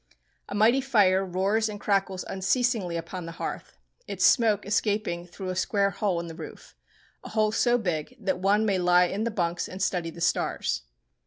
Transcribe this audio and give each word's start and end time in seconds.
A 0.49 0.55
mighty 0.55 0.81
fire 0.81 1.23
roars 1.23 1.69
and 1.69 1.79
crackles 1.79 2.23
unceasingly 2.27 2.97
upon 2.97 3.27
the 3.27 3.33
hearth, 3.33 3.77
its 4.07 4.25
smoke 4.25 4.65
escaping 4.65 5.27
through 5.27 5.49
a 5.49 5.55
square 5.55 5.91
hole 5.91 6.19
in 6.19 6.25
the 6.25 6.33
roof—a 6.33 7.29
hole 7.29 7.51
so 7.51 7.77
big 7.77 8.15
that 8.19 8.39
one 8.39 8.65
may 8.65 8.79
lie 8.79 9.05
in 9.05 9.25
the 9.25 9.29
bunks 9.29 9.69
and 9.69 9.79
study 9.79 10.09
the 10.09 10.19
stars. 10.19 10.81